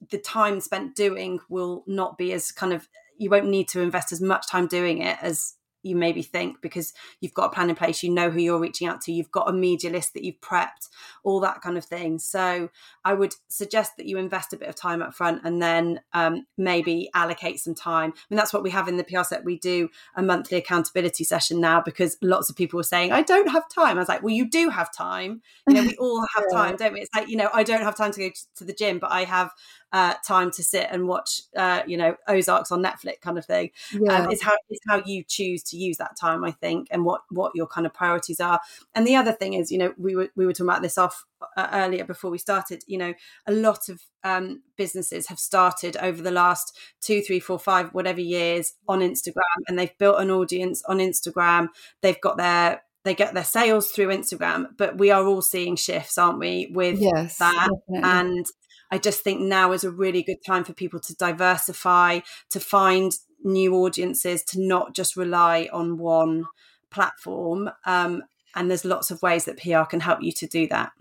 [0.10, 4.14] the time spent doing will not be as kind of you won't need to invest
[4.14, 7.76] as much time doing it as you maybe think because you've got a plan in
[7.76, 10.42] place, you know who you're reaching out to, you've got a media list that you've
[10.42, 10.90] prepped,
[11.24, 12.20] all that kind of thing.
[12.20, 12.70] So
[13.06, 16.46] I would suggest that you invest a bit of time up front and then um,
[16.58, 18.12] maybe allocate some time.
[18.16, 19.46] I mean, that's what we have in the PR set.
[19.46, 23.50] We do a monthly accountability session now because lots of people were saying, I don't
[23.50, 23.98] have time.
[23.98, 25.42] I was like, well, you do have time.
[25.68, 27.02] You know, we all have time, don't we?
[27.02, 29.24] It's like, you know, I don't have time to go to the gym, but I
[29.24, 29.52] have
[29.92, 33.72] uh, time to sit and watch, uh, you know, Ozarks on Netflix kind of thing.
[33.94, 34.24] Um, yeah.
[34.24, 37.22] Um, it's how it's how you choose to use that time, I think, and what
[37.30, 38.60] what your kind of priorities are.
[38.94, 41.26] And the other thing is, you know, we were we were talking about this off
[41.58, 42.84] uh, earlier before we started.
[42.88, 43.14] You know,
[43.48, 48.22] a lot of um, businesses have started over the last two, three, four, five, whatever
[48.22, 51.70] years on Instagram, and they've built an audience on Instagram.
[52.02, 56.18] They've got their they get their sales through Instagram, but we are all seeing shifts,
[56.18, 57.70] aren't we, with yes, that?
[57.88, 58.10] Definitely.
[58.10, 58.46] And
[58.92, 62.20] I just think now is a really good time for people to diversify,
[62.50, 63.14] to find
[63.44, 66.46] new audiences, to not just rely on one
[66.90, 67.70] platform.
[67.86, 68.24] Um,
[68.56, 70.92] and there's lots of ways that PR can help you to do that.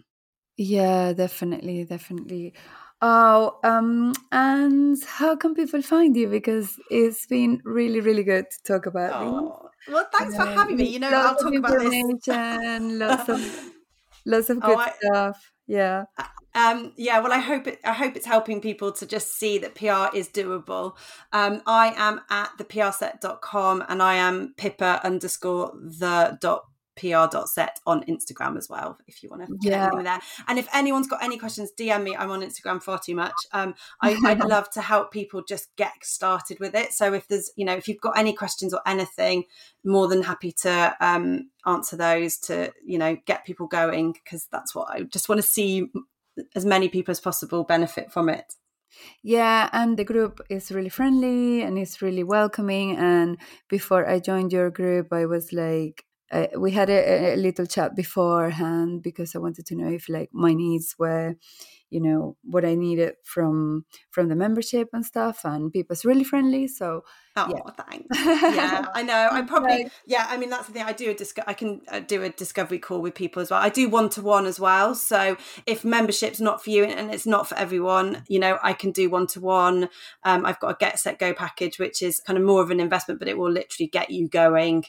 [0.57, 2.53] Yeah, definitely, definitely.
[3.01, 6.28] Oh, um, and how can people find you?
[6.28, 10.89] Because it's been really, really good to talk about oh, Well, thanks for having me.
[10.89, 12.26] You know, I'll talk about this.
[12.26, 13.70] lots of
[14.26, 15.53] lots of oh, good oh, I, stuff.
[15.68, 16.05] Yeah.
[16.59, 17.78] Um, yeah, well, I hope it.
[17.84, 20.96] I hope it's helping people to just see that PR is doable.
[21.32, 26.64] Um, I am at theprset.com and I am Pippa underscore the dot
[26.96, 29.90] pr.set on Instagram as well, if you want to get yeah.
[30.02, 30.18] there.
[30.48, 32.16] And if anyone's got any questions, DM me.
[32.16, 33.36] I'm on Instagram far too much.
[33.52, 36.92] Um, I, would love to help people just get started with it.
[36.92, 39.44] So if there's, you know, if you've got any questions or anything,
[39.84, 44.74] more than happy to um, answer those to, you know, get people going because that's
[44.74, 45.88] what I just want to see
[46.55, 48.55] as many people as possible benefit from it.
[49.22, 52.97] Yeah, and the group is really friendly and it's really welcoming.
[52.97, 57.66] And before I joined your group, I was like, uh, we had a, a, little
[57.66, 61.36] chat beforehand because I wanted to know if like my needs were,
[61.91, 65.45] you know, what I needed from from the membership and stuff.
[65.45, 67.03] And people's really friendly, so
[67.36, 67.84] oh, yeah.
[67.84, 68.07] thanks.
[68.57, 69.28] Yeah, I know.
[69.30, 70.26] I'm probably yeah.
[70.28, 70.82] I mean, that's the thing.
[70.82, 73.61] I do a disco- I can uh, do a discovery call with people as well.
[73.61, 74.95] I do one to one as well.
[74.95, 75.36] So
[75.66, 79.11] if membership's not for you and it's not for everyone, you know, I can do
[79.11, 79.89] one to one.
[80.24, 83.18] I've got a get set go package, which is kind of more of an investment,
[83.18, 84.84] but it will literally get you going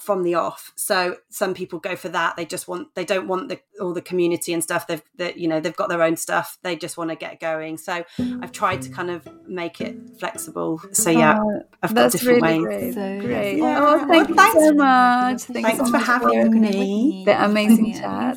[0.00, 0.72] from the off.
[0.76, 2.36] So some people go for that.
[2.36, 4.86] They just want they don't want the all the community and stuff.
[4.86, 6.58] They've that you know they've got their own stuff.
[6.62, 7.78] They just want to get going.
[7.78, 10.80] So I've tried to kind of make it flexible.
[10.92, 12.94] So yeah, oh, I've got different really ways.
[12.94, 12.94] Great.
[12.94, 13.60] So, great.
[13.60, 13.78] Oh, yeah.
[13.80, 15.42] Oh, thank well, you so much.
[15.42, 17.22] Thanks, thanks for having me.
[17.24, 18.36] The amazing chat.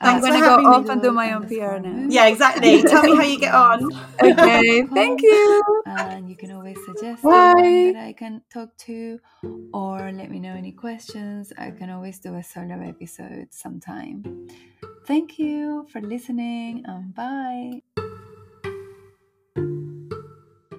[0.00, 2.06] I'm going to go off and do my own PR now.
[2.08, 2.82] Yeah, exactly.
[2.86, 3.90] Tell me how you get on.
[4.22, 5.82] okay, thank you.
[5.86, 7.56] And you can always suggest that
[7.96, 9.18] I can talk to
[9.72, 11.52] or let me know any questions.
[11.58, 14.48] I can always do a solo episode sometime.
[15.04, 18.03] Thank you for listening and bye.